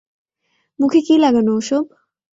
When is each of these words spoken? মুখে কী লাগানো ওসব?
মুখে 0.79 0.99
কী 1.07 1.15
লাগানো 1.17 1.51
ওসব? 1.55 1.83